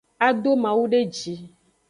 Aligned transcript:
A 0.25 0.29
do 0.43 0.51
mawu 0.63 0.83
de 0.91 0.99
ji. 1.15 1.33